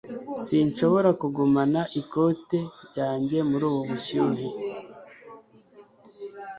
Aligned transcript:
Sinshobora 0.45 1.09
kugumana 1.21 1.81
ikote 2.01 2.59
ryanjye 2.87 3.37
muri 3.49 3.63
ubu 3.69 3.79
bushyuhe. 3.87 4.47